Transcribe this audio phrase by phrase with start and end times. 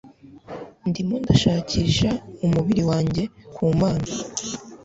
[0.89, 2.09] ndimo ndashakisha
[2.45, 4.09] umubiri wanjyeku mana